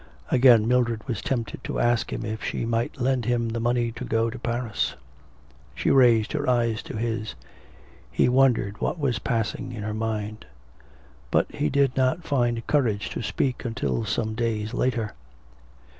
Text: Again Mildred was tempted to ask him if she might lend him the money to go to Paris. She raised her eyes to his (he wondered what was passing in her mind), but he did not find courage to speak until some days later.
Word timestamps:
Again 0.31 0.67
Mildred 0.67 1.07
was 1.07 1.21
tempted 1.21 1.63
to 1.63 1.79
ask 1.79 2.11
him 2.11 2.25
if 2.25 2.43
she 2.43 2.65
might 2.65 2.99
lend 2.99 3.25
him 3.25 3.47
the 3.49 3.59
money 3.59 3.91
to 3.91 4.03
go 4.03 4.31
to 4.31 4.39
Paris. 4.39 4.95
She 5.75 5.91
raised 5.91 6.31
her 6.31 6.49
eyes 6.49 6.81
to 6.81 6.97
his 6.97 7.35
(he 8.09 8.27
wondered 8.27 8.81
what 8.81 8.97
was 8.97 9.19
passing 9.19 9.71
in 9.71 9.83
her 9.83 9.93
mind), 9.93 10.47
but 11.29 11.51
he 11.53 11.69
did 11.69 11.95
not 11.95 12.23
find 12.23 12.65
courage 12.65 13.11
to 13.11 13.21
speak 13.21 13.63
until 13.63 14.03
some 14.03 14.33
days 14.33 14.73
later. 14.73 15.13